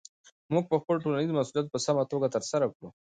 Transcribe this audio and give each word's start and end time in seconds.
موږ 0.53 0.63
به 0.69 0.77
خپل 0.83 0.95
ټولنیز 1.03 1.31
مسؤلیت 1.37 1.67
په 1.71 1.79
سمه 1.85 2.03
توګه 2.11 2.27
ترسره 2.35 2.65
کړو. 2.75 2.89